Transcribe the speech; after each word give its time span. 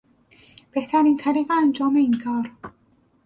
بهترین 0.71 1.17
طریق 1.17 1.51
انجام 1.51 1.95
این 1.95 2.13
کار 2.25 2.51